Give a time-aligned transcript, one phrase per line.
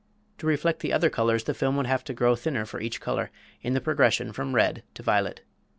[0.39, 3.29] To reflect the other colors the film would have to grow thinner for each color,
[3.61, 5.41] in the progression from red to violet.